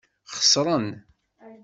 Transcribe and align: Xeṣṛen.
Xeṣṛen. 0.37 0.87